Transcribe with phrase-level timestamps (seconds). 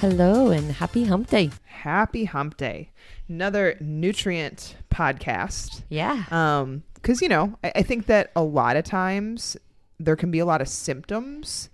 [0.00, 1.50] Hello and happy hump day.
[1.66, 2.90] Happy Hump Day,
[3.28, 5.82] another nutrient podcast.
[5.90, 6.24] Yeah.
[6.30, 9.58] Um, because you know, I, I think that a lot of times
[9.98, 11.68] there can be a lot of symptoms,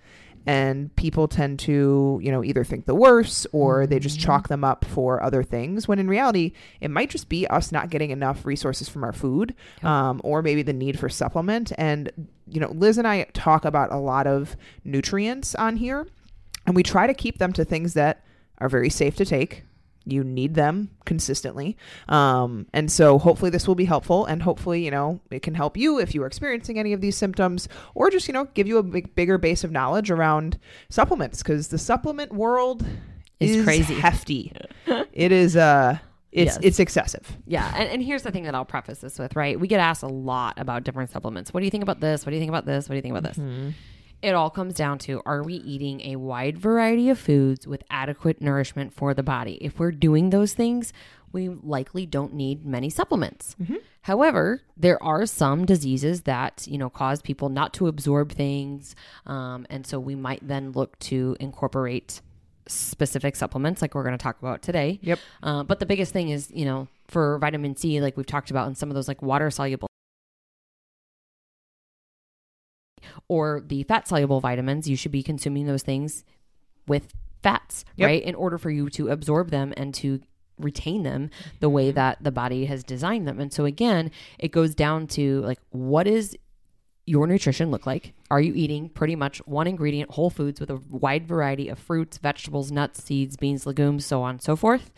[0.44, 4.64] and people tend to, you know, either think the worst or they just chalk them
[4.64, 5.86] up for other things.
[5.86, 9.54] When in reality, it might just be us not getting enough resources from our food,
[9.84, 11.70] um, or maybe the need for supplement.
[11.78, 12.10] And
[12.48, 16.08] you know, Liz and I talk about a lot of nutrients on here,
[16.66, 18.24] and we try to keep them to things that
[18.58, 19.64] are very safe to take
[20.08, 21.76] you need them consistently
[22.08, 25.76] um, and so hopefully this will be helpful and hopefully you know it can help
[25.76, 28.78] you if you are experiencing any of these symptoms or just you know give you
[28.78, 30.58] a big, bigger base of knowledge around
[30.90, 32.86] supplements because the supplement world
[33.40, 33.94] Is is crazy.
[33.94, 34.52] hefty
[35.12, 35.98] it is uh
[36.32, 36.58] it's Yes.
[36.62, 37.72] it's excessive Yeah.
[37.76, 39.58] And, and here's the thing that I'll preface this with, right?
[39.58, 41.54] We get asked a lot about different supplements.
[41.54, 42.26] What do you think about this?
[42.26, 42.88] What do you think about this?
[42.88, 43.38] What do you think about this?
[44.22, 48.40] It all comes down to are we eating a wide variety of foods with adequate
[48.40, 49.58] nourishment for the body?
[49.60, 50.92] If we're doing those things,
[51.32, 53.56] we likely don't need many supplements.
[54.02, 58.94] However, there are some diseases that you know cause people not to absorb things,
[59.26, 62.20] um, and so we might then look to incorporate
[62.68, 64.98] specific supplements like we're going to talk about today.
[65.02, 65.18] Yep.
[65.42, 68.66] Uh, but the biggest thing is, you know, for vitamin C, like we've talked about,
[68.66, 69.88] and some of those like water soluble
[73.28, 76.24] or the fat soluble vitamins, you should be consuming those things
[76.86, 77.12] with
[77.42, 78.06] fats, Yep.
[78.06, 78.22] right?
[78.22, 80.20] In order for you to absorb them and to
[80.58, 81.30] retain them
[81.60, 81.96] the way mm-hmm.
[81.96, 83.40] that the body has designed them.
[83.40, 86.36] And so again, it goes down to like what is
[87.06, 88.12] your nutrition look like?
[88.32, 92.18] Are you eating pretty much one ingredient whole foods with a wide variety of fruits,
[92.18, 94.90] vegetables, nuts, seeds, beans, legumes, so on and so forth?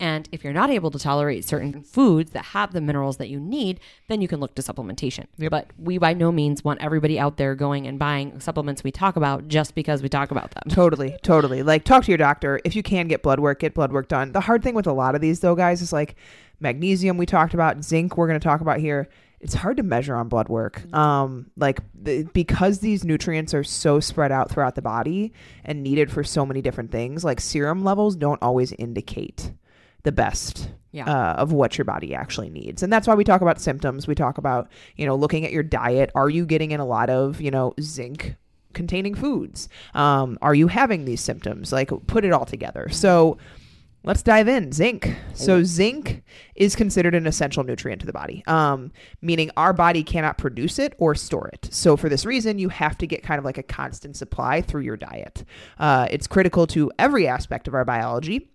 [0.00, 3.38] And if you're not able to tolerate certain foods that have the minerals that you
[3.38, 3.78] need,
[4.08, 5.26] then you can look to supplementation.
[5.50, 9.16] But we by no means want everybody out there going and buying supplements we talk
[9.16, 10.62] about just because we talk about them.
[10.70, 11.62] Totally, totally.
[11.62, 12.58] Like talk to your doctor.
[12.64, 14.32] If you can get blood work, get blood work done.
[14.32, 16.16] The hard thing with a lot of these though, guys, is like
[16.58, 19.10] magnesium we talked about, zinc we're going to talk about here.
[19.40, 20.82] It's hard to measure on blood work.
[20.94, 25.32] Um like the, because these nutrients are so spread out throughout the body
[25.64, 29.52] and needed for so many different things, like serum levels don't always indicate
[30.02, 31.04] the best Yeah.
[31.06, 32.82] uh, of what your body actually needs.
[32.82, 34.06] And that's why we talk about symptoms.
[34.06, 36.10] We talk about, you know, looking at your diet.
[36.14, 38.34] Are you getting in a lot of, you know, zinc
[38.72, 39.68] containing foods?
[39.94, 41.70] Um, are you having these symptoms?
[41.70, 42.88] Like, put it all together.
[42.90, 43.36] So,
[44.02, 44.72] let's dive in.
[44.72, 45.14] Zinc.
[45.34, 46.22] So, zinc
[46.54, 50.94] is considered an essential nutrient to the body, um, meaning our body cannot produce it
[50.98, 51.68] or store it.
[51.72, 54.82] So, for this reason, you have to get kind of like a constant supply through
[54.82, 55.44] your diet.
[55.78, 58.50] Uh, it's critical to every aspect of our biology.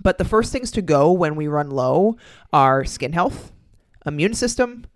[0.00, 2.16] But the first things to go when we run low
[2.52, 3.52] are skin health,
[4.06, 4.86] immune system,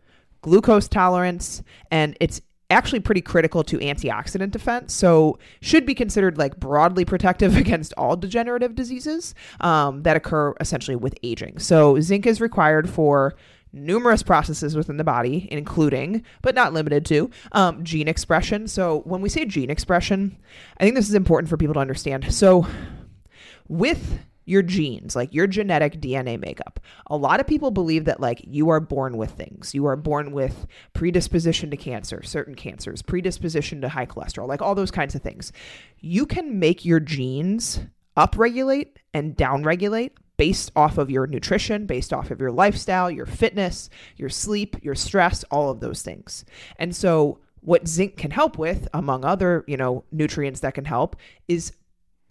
[0.42, 2.40] glucose tolerance, and it's
[2.72, 4.92] actually pretty critical to antioxidant defense.
[4.92, 10.96] So should be considered like broadly protective against all degenerative diseases um, that occur essentially
[10.96, 11.58] with aging.
[11.58, 13.34] So zinc is required for
[13.72, 18.68] numerous processes within the body, including, but not limited to, um, gene expression.
[18.68, 20.36] So when we say gene expression,
[20.78, 22.32] I think this is important for people to understand.
[22.34, 22.66] So
[23.68, 26.80] with your genes, like your genetic DNA makeup.
[27.06, 29.74] A lot of people believe that like you are born with things.
[29.74, 34.74] You are born with predisposition to cancer, certain cancers, predisposition to high cholesterol, like all
[34.74, 35.52] those kinds of things.
[36.00, 37.80] You can make your genes
[38.16, 43.88] upregulate and downregulate based off of your nutrition, based off of your lifestyle, your fitness,
[44.16, 46.44] your sleep, your stress, all of those things.
[46.78, 51.16] And so what zinc can help with among other, you know, nutrients that can help
[51.46, 51.72] is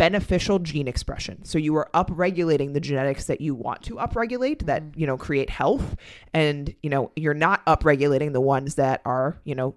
[0.01, 1.45] beneficial gene expression.
[1.45, 5.00] So you are upregulating the genetics that you want to upregulate that, mm-hmm.
[5.00, 5.95] you know, create health
[6.33, 9.75] and, you know, you're not upregulating the ones that are, you know,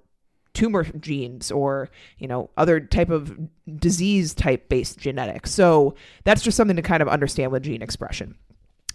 [0.55, 3.39] tumor genes or, you know, other type of
[3.77, 5.51] disease type based genetics.
[5.51, 5.95] So
[6.25, 8.35] that's just something to kind of understand with gene expression.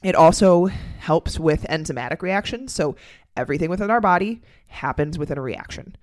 [0.01, 2.73] It also helps with enzymatic reactions.
[2.73, 2.95] So
[3.37, 5.95] everything within our body happens within a reaction.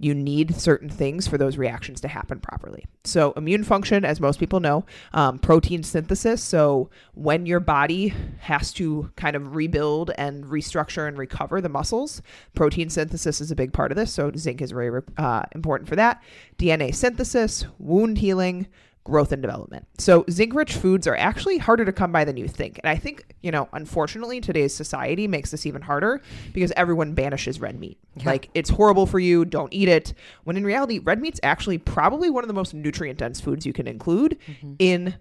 [0.00, 2.86] You need certain things for those reactions to happen properly.
[3.04, 6.42] So, immune function, as most people know, um, protein synthesis.
[6.42, 12.22] So, when your body has to kind of rebuild and restructure and recover the muscles,
[12.54, 14.12] protein synthesis is a big part of this.
[14.12, 16.22] So, zinc is very uh, important for that.
[16.58, 18.68] DNA synthesis, wound healing,
[19.04, 19.86] growth and development.
[19.98, 22.78] So zinc rich foods are actually harder to come by than you think.
[22.82, 26.20] And I think, you know, unfortunately today's society makes this even harder
[26.52, 27.98] because everyone banishes red meat.
[28.16, 28.26] Yeah.
[28.26, 30.12] Like it's horrible for you, don't eat it.
[30.44, 33.72] When in reality, red meat's actually probably one of the most nutrient dense foods you
[33.72, 34.36] can include
[34.78, 35.14] in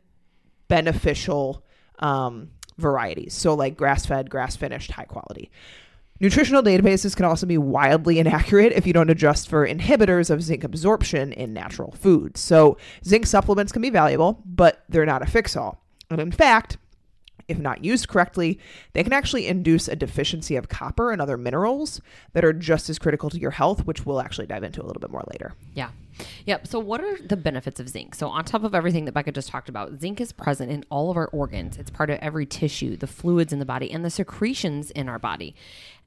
[0.67, 1.63] beneficial
[1.99, 3.33] um, varieties.
[3.33, 5.51] So like grass fed, grass finished, high quality.
[6.21, 10.65] Nutritional databases can also be wildly inaccurate if you don't adjust for inhibitors of zinc
[10.65, 12.41] absorption in natural foods.
[12.41, 15.81] So, zinc supplements can be valuable, but they're not a fix all.
[16.09, 16.77] And in fact,
[17.47, 18.59] if not used correctly,
[18.93, 21.99] they can actually induce a deficiency of copper and other minerals
[22.33, 24.99] that are just as critical to your health, which we'll actually dive into a little
[24.99, 25.53] bit more later.
[25.73, 25.89] Yeah.
[26.45, 26.67] Yep.
[26.67, 28.15] So, what are the benefits of zinc?
[28.15, 31.11] So, on top of everything that Becca just talked about, zinc is present in all
[31.11, 31.77] of our organs.
[31.77, 35.19] It's part of every tissue, the fluids in the body, and the secretions in our
[35.19, 35.55] body.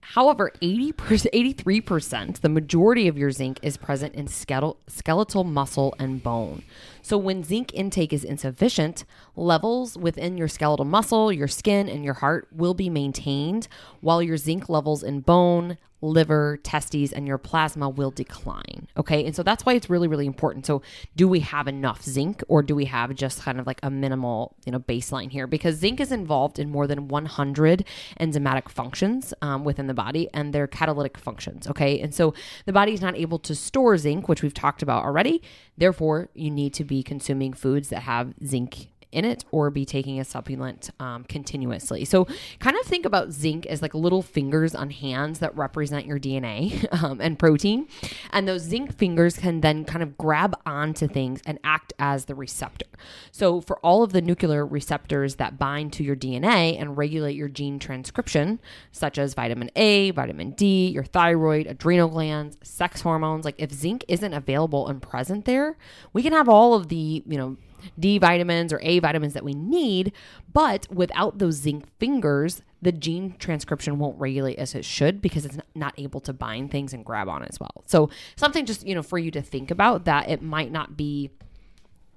[0.00, 0.92] However, 80%,
[1.32, 6.64] 83%, the majority of your zinc is present in skeletal, skeletal muscle and bone.
[7.02, 9.04] So, when zinc intake is insufficient,
[9.36, 13.68] levels within your skeletal muscle, your skin, and your heart will be maintained,
[14.00, 18.88] while your zinc levels in bone, liver, testes, and your plasma will decline.
[18.96, 19.24] Okay.
[19.24, 20.66] And so that's why it's really, really important.
[20.66, 20.82] So,
[21.16, 24.56] do we have enough zinc or do we have just kind of like a minimal,
[24.66, 25.46] you know, baseline here?
[25.46, 27.84] Because zinc is involved in more than 100
[28.20, 31.66] enzymatic functions um, within the body and their catalytic functions.
[31.68, 32.00] Okay.
[32.00, 32.34] And so
[32.66, 35.40] the body is not able to store zinc, which we've talked about already.
[35.78, 40.18] Therefore, you need to be consuming foods that have zinc in it or be taking
[40.18, 42.04] a supplement um, continuously.
[42.04, 42.26] So,
[42.58, 46.86] kind of think about zinc as like little fingers on hands that represent your DNA
[47.02, 47.86] um, and protein.
[48.30, 52.34] And those zinc fingers can then kind of grab onto things and act as the
[52.34, 52.86] receptor.
[53.30, 57.48] So, for all of the nuclear receptors that bind to your DNA and regulate your
[57.48, 58.60] gene transcription,
[58.90, 64.04] such as vitamin A, vitamin D, your thyroid, adrenal glands, sex hormones, like if zinc
[64.08, 65.76] isn't available and present there,
[66.12, 67.56] we can have all of the, you know,
[67.98, 70.12] D vitamins or A vitamins that we need,
[70.52, 75.58] but without those zinc fingers, the gene transcription won't regulate as it should because it's
[75.74, 77.84] not able to bind things and grab on as well.
[77.86, 81.30] So, something just, you know, for you to think about that it might not be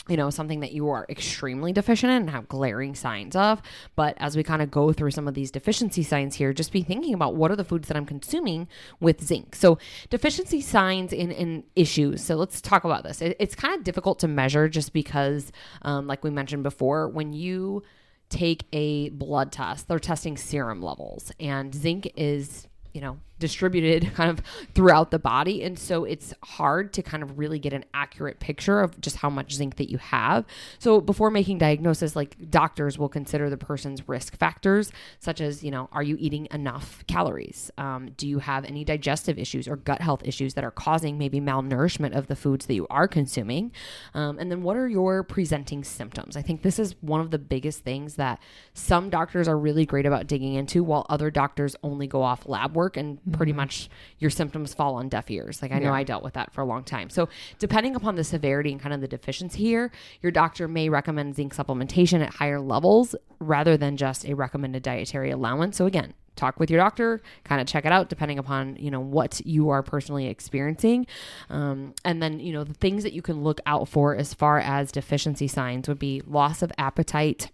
[0.08, 3.62] you know, something that you are extremely deficient in and have glaring signs of.
[3.96, 6.84] But as we kind of go through some of these deficiency signs here, just be
[6.84, 8.68] thinking about what are the foods that I'm consuming
[9.00, 9.56] with zinc.
[9.56, 9.80] So,
[10.10, 12.24] deficiency signs in, in issues.
[12.24, 13.22] So, let's talk about this.
[13.22, 17.34] It, it's kind of difficult to measure just because, um, like we mentioned before, when
[17.34, 17.84] you
[18.30, 24.30] take a blood test, they're testing serum levels, and zinc is you know distributed kind
[24.30, 24.44] of
[24.74, 25.64] throughout the body.
[25.64, 29.30] And so it's hard to kind of really get an accurate picture of just how
[29.30, 30.46] much zinc that you have.
[30.80, 35.72] So before making diagnosis like doctors will consider the person's risk factors such as you
[35.72, 37.72] know are you eating enough calories?
[37.78, 41.40] Um, do you have any digestive issues or gut health issues that are causing maybe
[41.40, 43.72] malnourishment of the foods that you are consuming?
[44.14, 46.38] Um, and then what are your presenting symptoms?
[46.38, 48.40] I think this is one of the biggest things that
[48.74, 52.76] some doctors are really great about digging into while other doctors only go off lab
[52.76, 53.90] work and pretty much
[54.20, 55.62] your symptoms fall on deaf ears.
[55.62, 57.10] Like I know I dealt with that for a long time.
[57.10, 57.30] So
[57.60, 59.92] depending upon the severity and kind of the deficiency here,
[60.22, 65.32] your doctor may recommend zinc supplementation at higher levels rather than just a recommended dietary
[65.32, 65.78] allowance.
[65.78, 69.00] So again, talk with your doctor kind of check it out depending upon you know
[69.00, 71.08] what you are personally experiencing
[71.50, 74.60] um, and then you know the things that you can look out for as far
[74.60, 77.50] as deficiency signs would be loss of appetite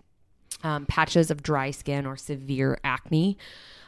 [0.63, 3.37] um, patches of dry skin or severe acne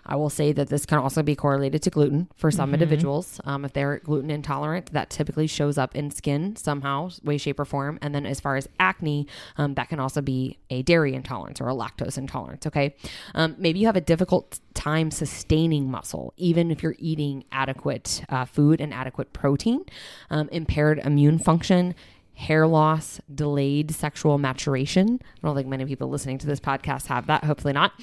[0.05, 2.73] I will say that this can also be correlated to gluten for some Mm-hmm.
[2.75, 3.39] individuals.
[3.45, 7.65] Um, if they're gluten intolerant, that typically shows up in skin somehow, way, shape, or
[7.65, 7.99] form.
[8.01, 11.69] And then as far as acne, um, that can also be a dairy intolerance or
[11.69, 12.65] a lactose intolerance.
[12.65, 12.95] Okay.
[13.35, 18.45] Um, maybe you have a difficult time sustaining muscle, even if you're eating adequate uh,
[18.45, 19.85] food and adequate protein,
[20.29, 21.95] um, impaired immune function
[22.35, 25.19] hair loss, delayed sexual maturation.
[25.21, 27.43] I don't think many people listening to this podcast have that.
[27.43, 27.93] Hopefully not.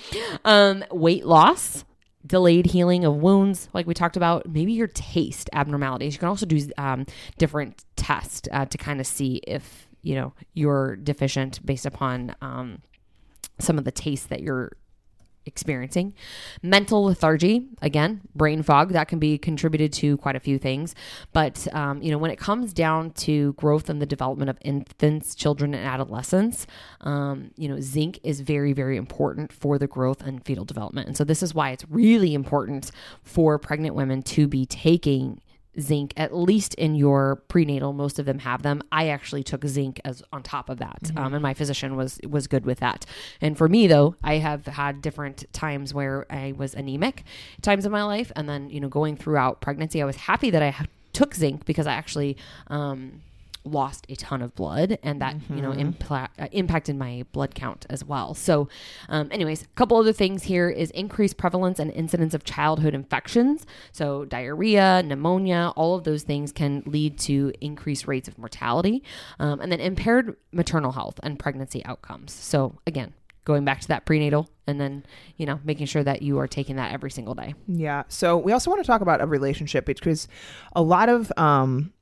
[0.45, 1.85] Um, weight loss,
[2.27, 4.49] delayed healing of wounds, like we talked about.
[4.49, 6.15] Maybe your taste abnormalities.
[6.15, 7.07] You can also do um,
[7.39, 12.83] different tests uh, to kind of see if you know you're deficient based upon um,
[13.59, 14.73] some of the taste that you're
[15.47, 16.15] experiencing.
[16.63, 20.95] Mental lethargy, again, brain fog, that can be contributed to quite a few things.
[21.33, 25.35] But, um, you know, when it comes down to growth and the development of infants,
[25.35, 26.67] children, and adolescents,
[27.01, 31.09] um, you know, zinc is very, very important for the growth and fetal development.
[31.09, 32.91] And so this is why it's really important
[33.23, 35.41] for pregnant women to be taking
[35.79, 38.83] zinc at least in your prenatal most of them have them.
[38.91, 42.47] I actually took zinc as on top of that um, and my physician was was
[42.47, 43.07] good with that.
[43.41, 47.25] And for me though i have had different times where i was anemic
[47.63, 50.63] times in my life and then you know going throughout pregnancy i was happy that
[50.63, 52.37] i ha- took zinc because i actually
[52.69, 53.21] um,
[53.65, 57.87] lost a ton of blood and that you know impla- uh, impacted my blood count
[57.91, 58.35] as well.
[58.35, 58.69] So
[59.09, 63.67] um, anyways a couple other things here is increased prevalence and incidence of childhood infections.
[63.93, 69.03] So diarrhea pneumonia all of those things can lead to increased rates of mortality
[69.39, 72.33] um, and then impaired maternal health and pregnancy outcomes.
[72.33, 73.13] So again
[73.45, 75.05] going back to that prenatal and then
[75.37, 77.55] you know making sure that you are taking that every single day.
[77.67, 78.05] Yeah.
[78.09, 80.29] So we also want to talk about a relationship because
[80.75, 81.93] a lot of um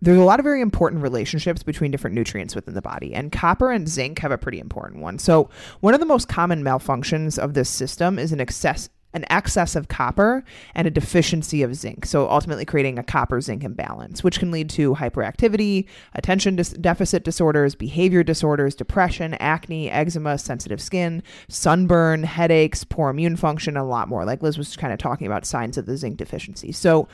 [0.00, 3.70] there's a lot of very important relationships between different nutrients within the body, and copper
[3.70, 5.18] and zinc have a pretty important one.
[5.18, 5.50] So,
[5.80, 9.88] one of the most common malfunctions of this system is an excess an excess of
[9.88, 12.04] copper and a deficiency of zinc.
[12.04, 17.24] So ultimately creating a copper zinc imbalance, which can lead to hyperactivity, attention dis- deficit
[17.24, 23.88] disorders, behavior disorders, depression, acne, eczema, sensitive skin, sunburn, headaches, poor immune function, and a
[23.88, 24.26] lot more.
[24.26, 26.70] Like Liz was kind of talking about signs of the zinc deficiency.
[26.70, 27.08] So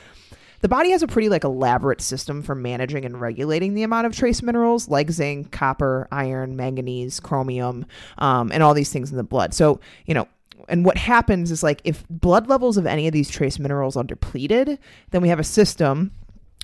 [0.63, 4.15] the body has a pretty like elaborate system for managing and regulating the amount of
[4.15, 7.85] trace minerals like zinc, copper, iron, manganese, chromium,
[8.17, 9.53] um, and all these things in the blood.
[9.53, 10.27] So you know.
[10.69, 14.03] And what happens is like if blood levels of any of these trace minerals are
[14.05, 14.79] depleted,
[15.11, 16.13] then we have a system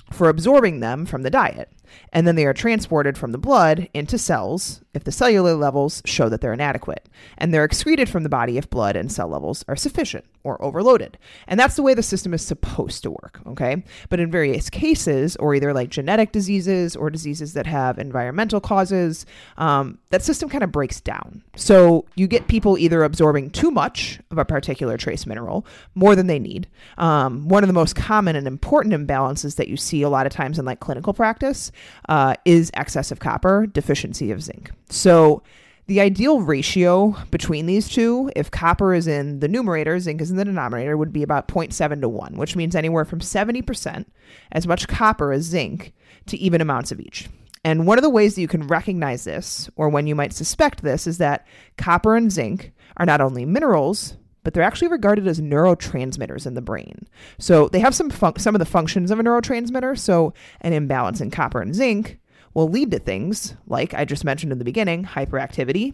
[0.10, 1.70] for absorbing them from the diet.
[2.14, 6.30] And then they are transported from the blood into cells if the cellular levels show
[6.30, 7.08] that they're inadequate.
[7.38, 11.18] And they're excreted from the body if blood and cell levels are sufficient or overloaded.
[11.48, 13.84] And that's the way the system is supposed to work, okay?
[14.10, 19.26] But in various cases, or either like genetic diseases or diseases that have environmental causes,
[19.58, 21.44] um, that system kind of breaks down.
[21.56, 26.28] So you get people either absorbing too much of a particular trace mineral, more than
[26.28, 26.68] they need.
[26.98, 30.32] Um, one of the most common and important imbalances that you see a lot of
[30.32, 31.72] times in like clinical practice
[32.08, 34.72] uh, is excess of copper, deficiency of zinc.
[34.90, 35.44] So
[35.88, 40.38] the ideal ratio between these two, if copper is in the numerator, zinc is in
[40.38, 44.06] the denominator, would be about 0.7 to 1, which means anywhere from 70%
[44.52, 45.94] as much copper as zinc
[46.28, 47.28] to even amounts of each.
[47.64, 50.84] And one of the ways that you can recognize this, or when you might suspect
[50.84, 55.42] this, is that copper and zinc are not only minerals, but they're actually regarded as
[55.42, 57.08] neurotransmitters in the brain.
[57.40, 59.98] So they have some fun- some of the functions of a neurotransmitter.
[59.98, 62.19] So an imbalance in copper and zinc
[62.54, 65.94] will lead to things like I just mentioned in the beginning hyperactivity,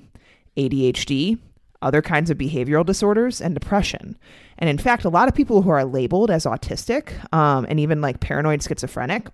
[0.57, 1.39] ADHD,
[1.81, 4.17] other kinds of behavioral disorders, and depression.
[4.57, 8.01] And in fact, a lot of people who are labeled as autistic um, and even
[8.01, 9.27] like paranoid schizophrenic,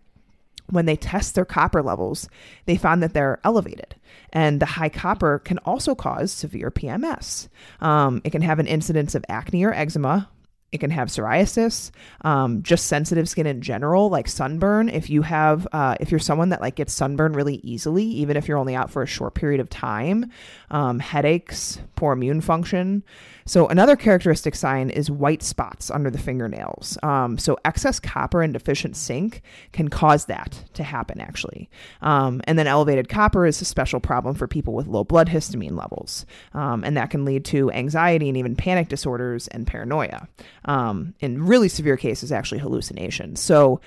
[0.69, 2.29] when they test their copper levels,
[2.65, 3.95] they found that they're elevated.
[4.33, 7.49] And the high copper can also cause severe PMS.
[7.81, 10.29] Um, it can have an incidence of acne or eczema,
[10.71, 14.87] it can have psoriasis, um, just sensitive skin in general, like sunburn.
[14.87, 18.47] If you have, uh, if you're someone that like gets sunburn really easily, even if
[18.47, 20.31] you're only out for a short period of time,
[20.69, 23.03] um, headaches, poor immune function.
[23.45, 26.97] So another characteristic sign is white spots under the fingernails.
[27.03, 29.41] Um, so excess copper and deficient zinc
[29.73, 31.69] can cause that to happen, actually.
[32.01, 35.77] Um, and then elevated copper is a special problem for people with low blood histamine
[35.77, 40.27] levels, um, and that can lead to anxiety and even panic disorders and paranoia.
[40.65, 43.39] Um, in really severe cases, actually hallucinations.
[43.39, 43.81] So,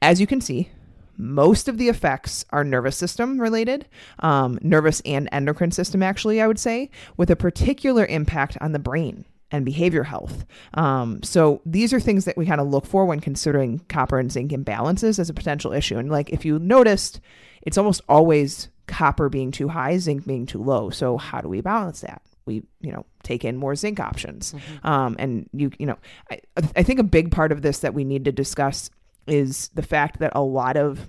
[0.00, 0.70] as you can see,
[1.16, 3.86] most of the effects are nervous system related,
[4.20, 8.78] um, nervous and endocrine system, actually, I would say, with a particular impact on the
[8.78, 10.44] brain and behavior health.
[10.74, 14.30] Um, so these are things that we kind of look for when considering copper and
[14.30, 15.98] zinc imbalances as a potential issue.
[15.98, 17.20] And like if you noticed,
[17.62, 20.90] it's almost always copper being too high, zinc being too low.
[20.90, 22.22] So how do we balance that?
[22.50, 24.52] We, you know, take in more zinc options.
[24.82, 25.98] Um, and you, you know,
[26.32, 26.40] I,
[26.74, 28.90] I think a big part of this that we need to discuss
[29.28, 31.08] is the fact that a lot of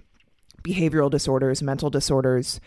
[0.64, 2.62] behavioral disorders, mental disorders,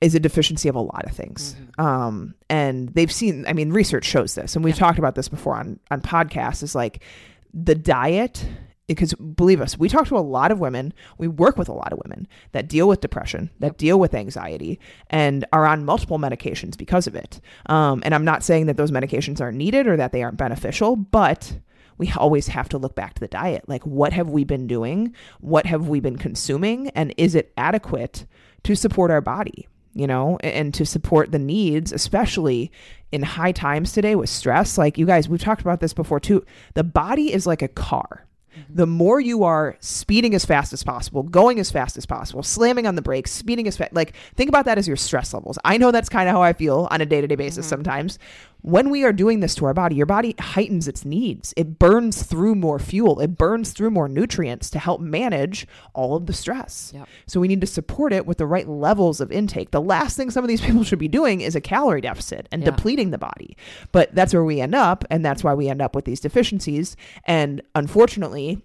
[0.00, 1.54] is a deficiency of a lot of things.
[1.76, 5.56] Um, and they've seen, I mean, research shows this, and we've talked about this before
[5.56, 7.04] on, on podcasts, is like
[7.52, 8.46] the diet,
[8.94, 11.92] because believe us, we talk to a lot of women, we work with a lot
[11.92, 14.78] of women that deal with depression, that deal with anxiety,
[15.10, 17.40] and are on multiple medications because of it.
[17.66, 20.96] Um, and I'm not saying that those medications aren't needed or that they aren't beneficial,
[20.96, 21.58] but
[21.98, 23.68] we always have to look back to the diet.
[23.68, 25.14] Like, what have we been doing?
[25.40, 26.88] What have we been consuming?
[26.90, 28.26] And is it adequate
[28.64, 29.68] to support our body?
[29.94, 32.72] You know, and to support the needs, especially
[33.12, 34.78] in high times today with stress.
[34.78, 36.46] Like, you guys, we've talked about this before too.
[36.72, 38.26] The body is like a car.
[38.56, 38.74] Mm-hmm.
[38.74, 42.86] The more you are speeding as fast as possible, going as fast as possible, slamming
[42.86, 45.58] on the brakes, speeding as fast, like think about that as your stress levels.
[45.64, 47.70] I know that's kind of how I feel on a day to day basis mm-hmm.
[47.70, 48.18] sometimes.
[48.62, 51.52] When we are doing this to our body, your body heightens its needs.
[51.56, 56.26] It burns through more fuel, it burns through more nutrients to help manage all of
[56.26, 56.92] the stress.
[56.94, 57.08] Yep.
[57.26, 59.72] So we need to support it with the right levels of intake.
[59.72, 62.62] The last thing some of these people should be doing is a calorie deficit and
[62.62, 62.70] Yeah.
[62.70, 63.56] depleting the body.
[63.90, 66.96] But that's where we end up, and that's why we end up with these deficiencies.
[67.24, 68.62] And unfortunately,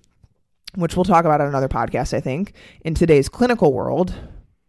[0.76, 4.14] which we'll talk about on another podcast, I think, in today's clinical world,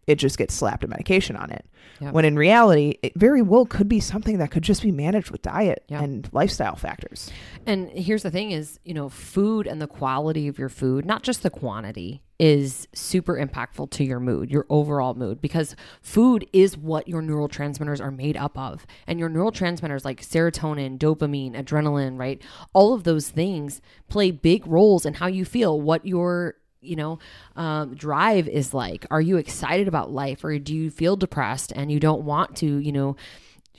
[0.09, 1.65] it just gets slapped a medication on it.
[2.01, 2.15] Yep.
[2.15, 5.43] When in reality, it very well could be something that could just be managed with
[5.43, 6.03] diet Yeah.
[6.03, 7.31] and lifestyle factors.
[7.67, 11.23] And here's the thing is, you know, food and the quality of your food, not
[11.23, 16.77] just the quantity, is super impactful to your mood, your overall mood, because food is
[16.79, 18.87] what your neurotransmitters are made up of.
[19.07, 22.41] And your neurotransmitters like serotonin, dopamine, adrenaline, right?
[22.73, 27.19] All of those things play big roles in how you feel, what your you know
[27.57, 31.91] um, drive is like are you excited about life or do you feel depressed and
[31.91, 33.17] you don't want to you know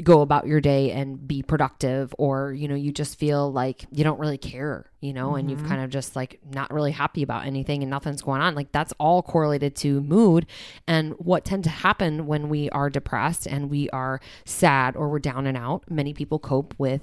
[0.04, 4.04] go about your day and be productive or you know you just feel like you
[4.04, 7.46] don't really care you know and you've kind of just like not really happy about
[7.46, 8.56] anything and nothing's going on.
[8.56, 10.46] Like that's all correlated to mood
[10.88, 15.20] and what tend to happen when we are depressed and we are sad or we're
[15.20, 15.84] down and out.
[15.90, 17.02] Many people cope with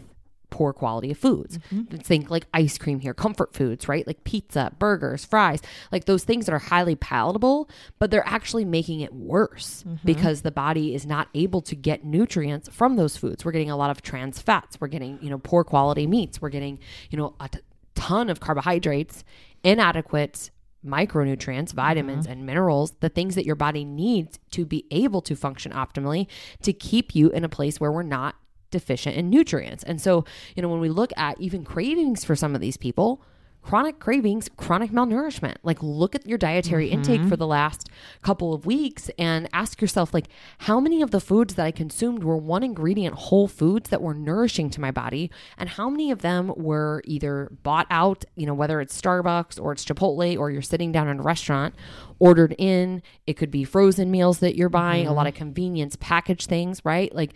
[0.51, 1.59] poor quality of foods.
[1.73, 1.97] Mm-hmm.
[1.99, 4.07] Think like ice cream here, comfort foods, right?
[4.07, 5.61] Like pizza, burgers, fries,
[5.93, 10.07] like those things that are highly palatable, but they're actually making it worse mm-hmm.
[10.07, 13.45] because the body is not able to get nutrients from those foods.
[13.45, 16.51] We're getting a lot of trans fats, we're getting, you know, poor quality meats, we're
[16.51, 16.79] getting,
[17.11, 17.61] you know, a t-
[17.95, 19.25] ton of carbohydrates,
[19.65, 20.51] inadequate
[20.85, 21.77] micronutrients, mm-hmm.
[21.77, 26.29] vitamins, and minerals, the things that your body needs to be able to function optimally
[26.63, 28.37] to keep you in a place where we're not
[28.79, 29.83] deficient in nutrients.
[29.85, 33.23] And so, you know, when we look at even cravings for some of these people,
[33.67, 36.99] chronic cravings, chronic malnourishment, like look at your dietary mm-hmm.
[37.01, 37.89] intake for the last
[38.23, 40.29] couple of weeks and ask yourself, like,
[40.59, 44.15] how many of the foods that I consumed were one ingredient whole foods that were
[44.15, 45.33] nourishing to my body?
[45.59, 49.73] And how many of them were either bought out, you know, whether it's Starbucks or
[49.73, 51.75] it's Chipotle or you're sitting down in a restaurant,
[52.21, 55.29] ordered in, it could be frozen meals that you're buying, a lot mm-hmm.
[55.31, 57.13] of convenience packaged things, right?
[57.13, 57.35] Like,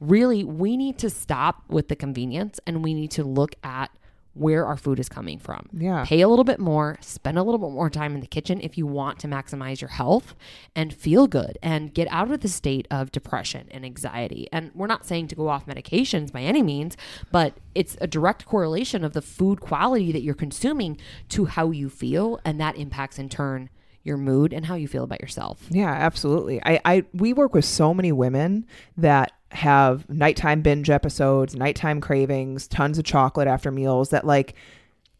[0.00, 3.90] really we need to stop with the convenience and we need to look at
[4.36, 5.66] where our food is coming from.
[5.72, 6.04] Yeah.
[6.04, 8.76] Pay a little bit more, spend a little bit more time in the kitchen if
[8.76, 10.34] you want to maximize your health
[10.74, 14.46] and feel good and get out of the state of depression and anxiety.
[14.52, 16.98] And we're not saying to go off medications by any means,
[17.32, 20.98] but it's a direct correlation of the food quality that you're consuming
[21.30, 23.70] to how you feel and that impacts in turn
[24.02, 25.66] your mood and how you feel about yourself.
[25.70, 26.60] Yeah, absolutely.
[26.64, 32.66] I, I we work with so many women that have nighttime binge episodes, nighttime cravings,
[32.66, 34.54] tons of chocolate after meals that like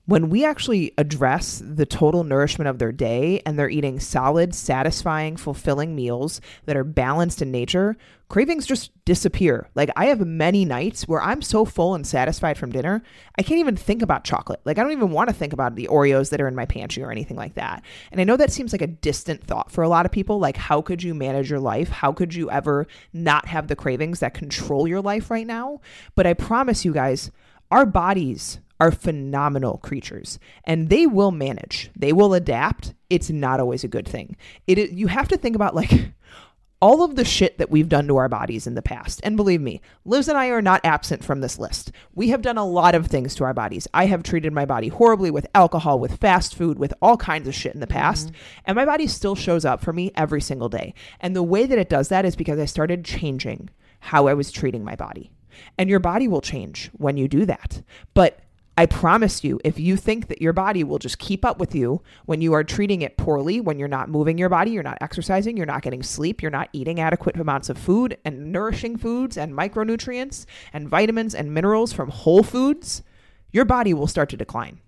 [0.06, 5.36] when we actually address the total nourishment of their day and they're eating solid, satisfying,
[5.36, 7.96] fulfilling meals that are balanced in nature,
[8.28, 9.68] cravings just disappear.
[9.74, 13.02] Like I have many nights where I'm so full and satisfied from dinner,
[13.36, 14.60] I can't even think about chocolate.
[14.64, 17.02] Like I don't even want to think about the Oreos that are in my pantry
[17.02, 17.82] or anything like that.
[18.12, 20.38] And I know that seems like a distant thought for a lot of people.
[20.38, 21.88] Like how could you manage your life?
[21.88, 25.80] How could you ever not have the cravings that control your life right now?
[26.14, 27.32] But I promise you guys,
[27.72, 31.90] our bodies are phenomenal creatures and they will manage.
[31.96, 32.94] They will adapt.
[33.10, 34.36] It's not always a good thing.
[34.66, 35.92] It is, you have to think about like
[36.82, 39.20] all of the shit that we've done to our bodies in the past.
[39.24, 41.90] And believe me, Liz and I are not absent from this list.
[42.14, 43.88] We have done a lot of things to our bodies.
[43.94, 47.54] I have treated my body horribly with alcohol, with fast food, with all kinds of
[47.54, 47.98] shit in the mm-hmm.
[47.98, 48.32] past.
[48.66, 50.92] And my body still shows up for me every single day.
[51.20, 54.52] And the way that it does that is because I started changing how I was
[54.52, 55.32] treating my body.
[55.78, 57.82] And your body will change when you do that.
[58.12, 58.40] But
[58.78, 62.02] I promise you, if you think that your body will just keep up with you
[62.26, 65.56] when you are treating it poorly, when you're not moving your body, you're not exercising,
[65.56, 69.54] you're not getting sleep, you're not eating adequate amounts of food and nourishing foods and
[69.54, 73.02] micronutrients and vitamins and minerals from whole foods,
[73.50, 74.78] your body will start to decline.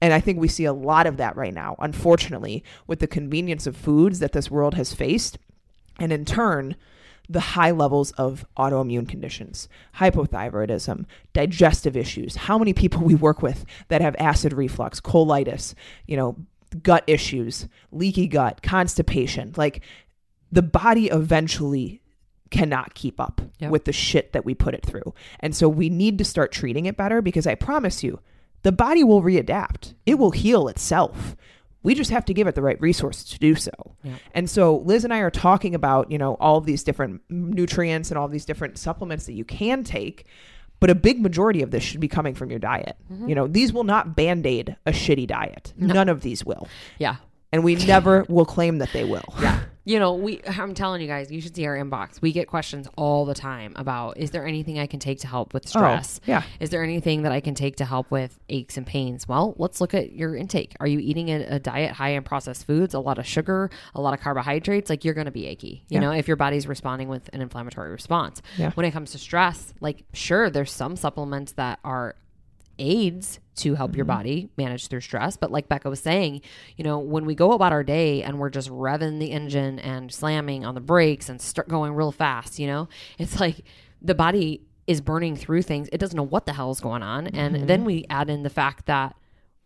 [0.00, 3.66] And I think we see a lot of that right now, unfortunately, with the convenience
[3.66, 5.38] of foods that this world has faced.
[5.98, 6.76] And in turn,
[7.32, 12.36] the high levels of autoimmune conditions, hypothyroidism, digestive issues.
[12.36, 15.74] How many people we work with that have acid reflux, colitis,
[16.06, 16.36] you know,
[16.82, 19.52] gut issues, leaky gut, constipation.
[19.56, 19.82] Like
[20.50, 22.00] the body eventually
[22.50, 23.70] cannot keep up Yep.
[23.70, 25.14] with the shit that we put it through.
[25.40, 28.20] And so we need to start treating it better because I promise you,
[28.62, 29.94] the body will readapt.
[30.06, 31.36] It will heal itself.
[31.82, 33.72] We just have to give it the right resources to do so.
[34.02, 34.14] Yeah.
[34.34, 38.18] And so Liz and I are talking about, you know, all these different nutrients and
[38.18, 40.26] all these different supplements that you can take,
[40.80, 42.96] but a big majority of this should be coming from your diet.
[43.12, 43.28] Mm-hmm.
[43.28, 45.72] You know, these will not band-aid a shitty diet.
[45.76, 46.68] None of these will.
[46.98, 47.16] Yeah.
[47.52, 49.34] And we never will claim that they will.
[49.40, 49.60] Yeah.
[49.84, 52.20] you know, we I'm telling you guys, you should see our inbox.
[52.22, 55.52] We get questions all the time about is there anything I can take to help
[55.54, 56.20] with oh, stress?
[56.26, 56.42] yeah.
[56.60, 59.26] Is there anything that I can take to help with aches and pains?
[59.26, 60.74] Well, let's look at your intake.
[60.80, 64.00] Are you eating a, a diet high in processed foods, a lot of sugar, a
[64.00, 64.88] lot of carbohydrates?
[64.88, 66.00] Like you're going to be achy, you Yeah.
[66.00, 68.40] know, if your body's responding with an inflammatory response.
[68.56, 68.70] Yeah.
[68.72, 72.14] When it comes to stress, like sure, there's some supplements that are
[72.82, 74.16] aids to help your mm-hmm.
[74.16, 75.36] body manage through stress.
[75.36, 76.42] But like Becca was saying,
[76.76, 80.12] you know, when we go about our day and we're just revving the engine and
[80.12, 83.64] slamming on the brakes and start going real fast, you know, it's like
[84.00, 85.88] the body is burning through things.
[85.92, 87.28] It doesn't know what the hell is going on.
[87.28, 87.86] And then mm-hmm.
[87.86, 89.14] we add in the fact that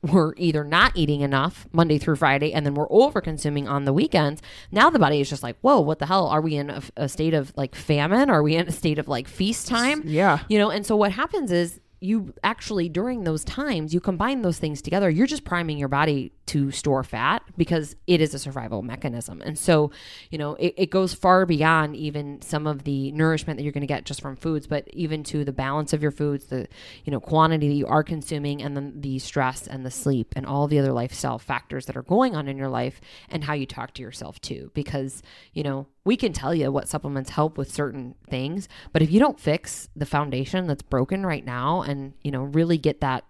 [0.03, 3.93] we're either not eating enough Monday through Friday and then we're over consuming on the
[3.93, 4.43] weekends.
[4.71, 6.27] Now the body is just like, whoa, what the hell?
[6.27, 8.31] Are we in a, a state of like famine?
[8.31, 10.03] Are we in a state of like feast time?
[10.05, 10.41] Yeah.
[10.49, 14.59] You know, and so what happens is you actually during those times you combine those
[14.59, 15.09] things together.
[15.09, 19.43] You're just priming your body to store fat because it is a survival mechanism.
[19.45, 19.91] And so
[20.31, 23.81] you know it, it goes far beyond even some of the nourishment that you're going
[23.83, 26.69] to get just from foods but even to the balance of your foods the
[27.05, 30.47] you know quantity that you are consuming and then the stress and the sleep and
[30.47, 33.67] all the other lifestyle factors that are going on in your life and how you
[33.67, 34.71] talk to yourself too.
[34.75, 39.11] Because you know we can tell you what supplements help with certain things but if
[39.11, 43.25] you don't fix the foundation that's broken right now and you know really get that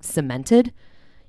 [0.00, 0.72] cemented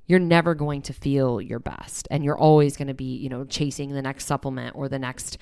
[0.08, 3.46] you're never going to feel your best and you're always going to be you know
[3.46, 5.38] chasing the next supplement or the next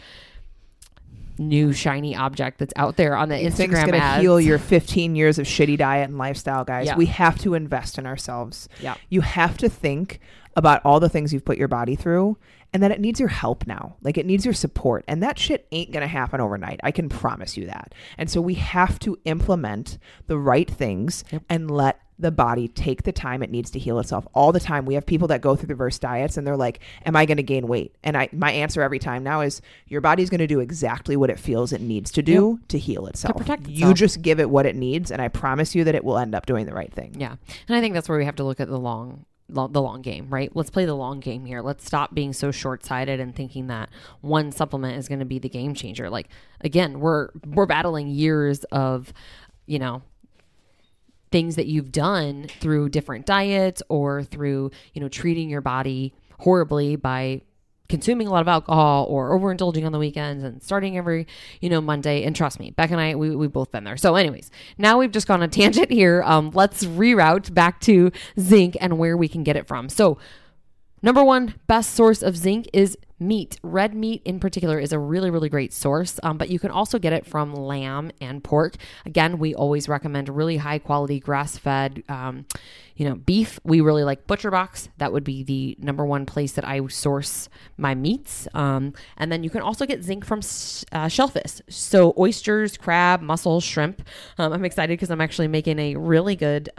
[1.38, 4.22] new shiny object that's out there on the Things instagram gonna ads.
[4.22, 6.86] heal your 15 years of shitty diet and lifestyle, guys.
[6.86, 6.96] Yeah.
[6.96, 8.70] We have to invest in ourselves.
[8.80, 8.96] Yeah.
[9.10, 10.20] You have to think
[10.56, 12.38] about all the things you've put your body through
[12.74, 13.96] and that it needs your help now.
[14.02, 15.06] Like it needs your support.
[15.08, 16.80] And that shit ain't going to happen overnight.
[16.84, 17.94] I can promise you that.
[18.18, 23.12] And so we have to implement the right things and let the body take the
[23.12, 24.86] time it needs to heal itself all the time.
[24.86, 27.38] We have people that go through the reverse diets and they're like, "Am I going
[27.38, 30.48] to gain weight?" And I my answer every time now is your body's going to
[30.48, 33.34] do exactly what it feels it needs to do to heal itself.
[33.34, 36.04] to protect You just give it what it needs and I promise you that it
[36.04, 37.16] will end up doing the right thing.
[37.18, 37.36] Yeah.
[37.68, 40.30] And I think that's where we have to look at the long the long game,
[40.30, 40.50] right?
[40.56, 41.62] Let's play the long game here.
[41.62, 43.90] Let's stop being so short-sighted and thinking that
[44.22, 46.10] one supplement is going to be the game changer.
[46.10, 46.30] Like
[46.62, 49.14] again, we're we're battling years of,
[49.66, 50.02] you know,
[51.32, 56.96] things that you've done through different diets or through, you know, treating your body horribly
[56.96, 57.42] by
[57.90, 61.28] consuming a lot of alcohol or overindulging on the weekends and starting every,
[61.62, 62.24] you know, Monday.
[62.24, 63.98] And trust me, Beck and I, we, we've both been there.
[63.98, 66.24] So anyways, now we've just gone on a tangent here.
[66.24, 69.90] Um, let's reroute back to zinc and where we can get it from.
[69.90, 70.18] So
[71.04, 73.60] Number one best source of zinc is meat.
[73.62, 76.98] Red meat, in particular, is a really, really great source, um, but you can also
[76.98, 78.76] get it from lamb and pork.
[79.06, 82.46] Again, we always recommend really high quality grass fed, um,
[82.96, 83.60] you know, beef.
[83.66, 84.88] We really like Butcher Box.
[84.98, 88.48] That would be the number one place that I source my meats.
[88.54, 90.40] Um, and then you can also get zinc from
[90.94, 91.62] uh, shellfish.
[91.68, 94.08] So oysters, crab, mussels, shrimp.
[94.38, 96.70] Um, I'm excited because I'm actually making a really good.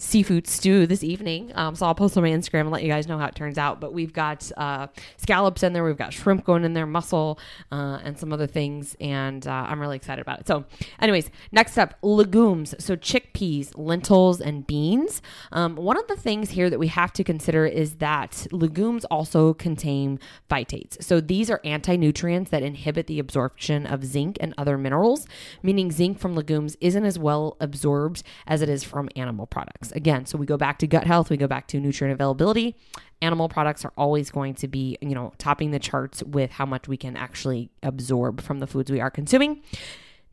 [0.00, 1.50] Seafood stew this evening.
[1.56, 3.58] Um, so I'll post on my Instagram and let you guys know how it turns
[3.58, 3.80] out.
[3.80, 7.38] But we've got uh, scallops in there, we've got shrimp going in there, mussel,
[7.72, 8.96] uh, and some other things.
[9.00, 10.46] And uh, I'm really excited about it.
[10.46, 10.64] So,
[11.00, 12.76] anyways, next up, legumes.
[12.78, 15.20] So chickpeas, lentils, and beans.
[15.50, 19.52] Um, one of the things here that we have to consider is that legumes also
[19.54, 21.02] contain phytates.
[21.02, 25.26] So these are anti nutrients that inhibit the absorption of zinc and other minerals,
[25.62, 29.87] meaning zinc from legumes isn't as well absorbed as it is from animal products.
[29.92, 32.76] Again, so we go back to gut health, we go back to nutrient availability.
[33.20, 36.88] Animal products are always going to be, you know, topping the charts with how much
[36.88, 39.62] we can actually absorb from the foods we are consuming.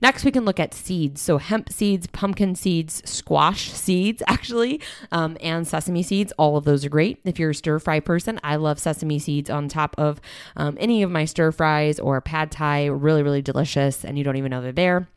[0.01, 1.21] Next, we can look at seeds.
[1.21, 6.33] So, hemp seeds, pumpkin seeds, squash seeds, actually, um, and sesame seeds.
[6.37, 7.19] All of those are great.
[7.23, 10.19] If you're a stir fry person, I love sesame seeds on top of
[10.57, 12.87] um, any of my stir fries or pad thai.
[12.87, 15.07] Really, really delicious, and you don't even know they're there.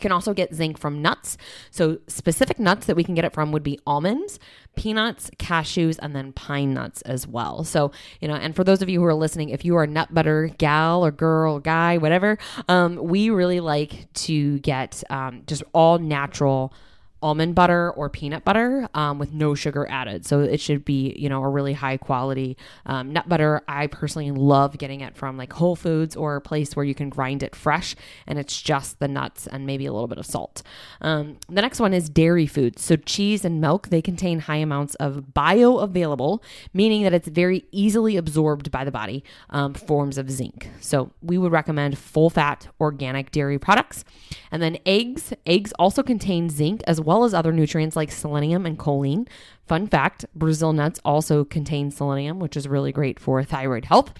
[0.00, 1.36] You can also get zinc from nuts.
[1.70, 4.38] So, specific nuts that we can get it from would be almonds,
[4.74, 7.64] peanuts, cashews, and then pine nuts as well.
[7.64, 9.86] So, you know, and for those of you who are listening, if you are a
[9.86, 15.42] nut butter gal or girl, or guy, whatever, um, we really like to get um,
[15.46, 16.72] just all natural
[17.22, 20.24] almond butter or peanut butter um, with no sugar added.
[20.24, 22.56] So it should be, you know, a really high quality
[22.86, 23.62] um, nut butter.
[23.68, 27.10] I personally love getting it from like Whole Foods or a place where you can
[27.10, 27.94] grind it fresh
[28.26, 30.62] and it's just the nuts and maybe a little bit of salt.
[31.00, 32.82] Um, the next one is dairy foods.
[32.82, 38.16] So cheese and milk, they contain high amounts of bioavailable, meaning that it's very easily
[38.16, 40.70] absorbed by the body um, forms of zinc.
[40.80, 44.04] So we would recommend full fat organic dairy products.
[44.50, 48.64] And then eggs, eggs also contain zinc as well well as other nutrients like selenium
[48.64, 49.26] and choline.
[49.66, 54.14] Fun fact Brazil nuts also contain selenium, which is really great for thyroid health.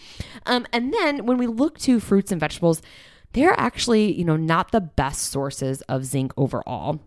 [0.44, 2.83] Um, and then when we look to fruits and vegetables,
[3.33, 6.98] they're actually, you know, not the best sources of zinc overall.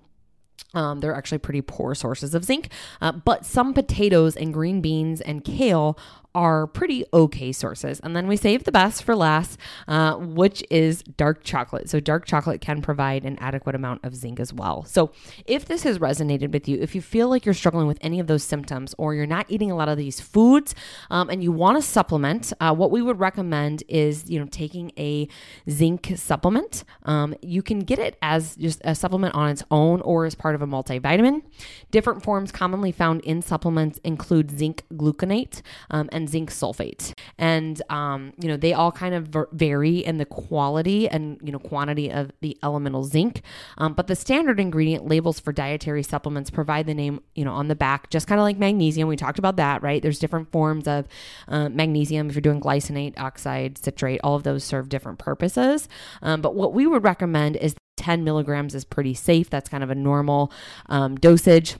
[0.73, 2.69] Um, they're actually pretty poor sources of zinc,
[3.01, 5.99] uh, but some potatoes and green beans and kale
[6.35, 7.99] are pretty okay sources.
[8.01, 11.89] And then we save the best for last, uh, which is dark chocolate.
[11.89, 14.83] So, dark chocolate can provide an adequate amount of zinc as well.
[14.83, 15.11] So,
[15.45, 18.27] if this has resonated with you, if you feel like you're struggling with any of
[18.27, 20.73] those symptoms or you're not eating a lot of these foods
[21.09, 24.91] um, and you want to supplement, uh, what we would recommend is, you know, taking
[24.97, 25.27] a
[25.69, 26.83] zinc supplement.
[27.03, 30.55] Um, you can get it as just a supplement on its own or as part
[30.55, 31.43] of a multivitamin.
[31.91, 37.13] Different forms commonly found in supplements include zinc gluconate um, and zinc sulfate.
[37.37, 41.59] And, um, you know, they all kind of vary in the quality and, you know,
[41.59, 43.41] quantity of the elemental zinc.
[43.77, 47.67] Um, but the standard ingredient labels for dietary supplements provide the name, you know, on
[47.67, 49.07] the back, just kind of like magnesium.
[49.07, 50.01] We talked about that, right?
[50.01, 51.07] There's different forms of
[51.47, 52.29] uh, magnesium.
[52.29, 55.87] If you're doing glycinate, oxide, citrate, all of those serve different purposes.
[56.21, 59.49] Um, but what we would recommend is 10 milligrams is pretty safe.
[59.49, 60.51] That's kind of a normal
[60.87, 61.77] um, dosage.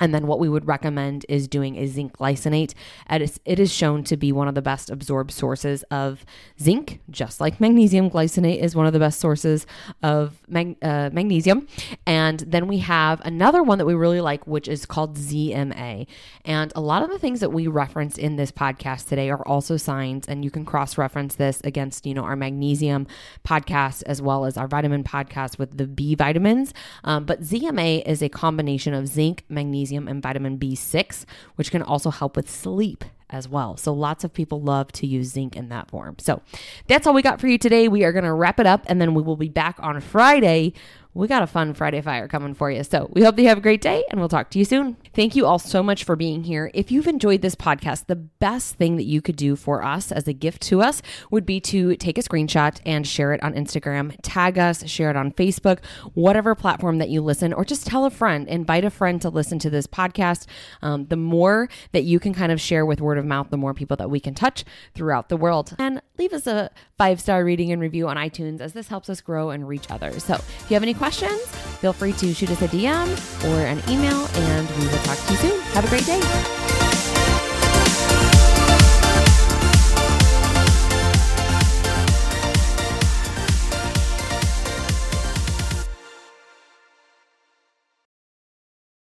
[0.00, 2.74] And then what we would recommend is doing a zinc glycinate.
[3.10, 6.24] It is shown to be one of the best absorbed sources of
[6.60, 9.66] zinc, just like magnesium glycinate is one of the best sources
[10.02, 11.66] of mag- uh, magnesium.
[12.06, 16.06] And then we have another one that we really like, which is called ZMA.
[16.44, 19.76] And a lot of the things that we reference in this podcast today are also
[19.76, 23.06] signs, and you can cross reference this against, you know, our magnesium
[23.44, 26.72] podcast as well as our vitamin podcast with the B vitamins.
[27.04, 31.24] Um, but ZMA is a combination of zinc, magnesium, magnesium and vitamin B6,
[31.56, 33.76] which can also help with sleep as well.
[33.76, 36.16] So lots of people love to use zinc in that form.
[36.18, 36.40] So
[36.86, 37.86] that's all we got for you today.
[37.88, 40.72] We are going to wrap it up and then we will be back on Friday
[41.14, 42.84] we got a fun Friday Fire coming for you.
[42.84, 44.96] So we hope that you have a great day and we'll talk to you soon.
[45.14, 46.70] Thank you all so much for being here.
[46.74, 50.28] If you've enjoyed this podcast, the best thing that you could do for us as
[50.28, 54.14] a gift to us would be to take a screenshot and share it on Instagram,
[54.22, 55.78] tag us, share it on Facebook,
[56.14, 59.58] whatever platform that you listen, or just tell a friend, invite a friend to listen
[59.58, 60.46] to this podcast.
[60.82, 63.74] Um, the more that you can kind of share with word of mouth, the more
[63.74, 65.74] people that we can touch throughout the world.
[65.78, 69.20] And leave us a five star reading and review on iTunes as this helps us
[69.20, 70.24] grow and reach others.
[70.24, 71.40] So if you have any questions,
[71.80, 73.08] feel free to shoot us a DM
[73.50, 75.60] or an email, and we will talk to you soon.
[75.72, 76.67] Have a great day.